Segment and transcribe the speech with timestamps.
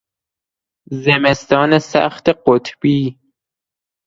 [1.03, 2.99] زمستان سخت قطبی